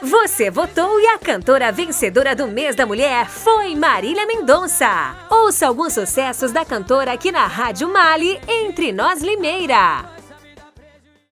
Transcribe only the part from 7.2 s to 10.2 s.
na Rádio Mali, Entre Nós Limeira.